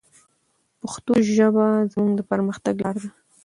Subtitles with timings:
[0.81, 3.09] پښتو ژبه زموږ د پرمختګ لاره ده.